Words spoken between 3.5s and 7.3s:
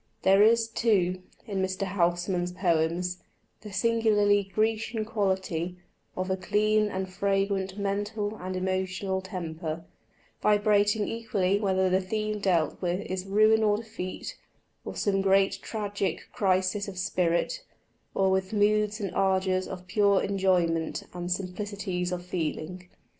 the singularly Grecian Quality of a clean and